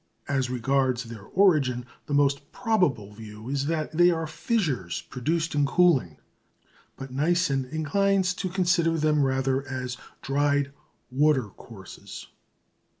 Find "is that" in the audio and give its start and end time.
3.49-3.91